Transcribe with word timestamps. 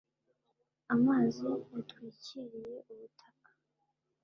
amazi 0.93 1.47
yatwikiriye 1.73 2.75
ubutaka 2.91 3.49